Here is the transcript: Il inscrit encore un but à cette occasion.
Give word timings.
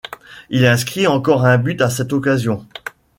Il 0.49 0.65
inscrit 0.65 1.05
encore 1.05 1.45
un 1.45 1.59
but 1.59 1.79
à 1.79 1.91
cette 1.91 2.11
occasion. 2.11 2.65